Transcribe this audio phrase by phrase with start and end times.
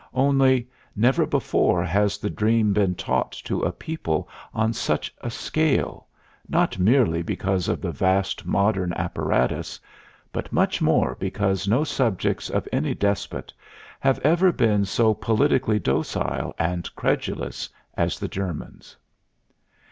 [0.15, 6.07] Only, never before has the dream been taught to a people on such a scale,
[6.49, 9.79] not merely because of the vast modern apparatus,
[10.31, 13.53] but much more because no subjects of any despot
[13.99, 18.97] have ever been so politically docile and credulous as the Germans.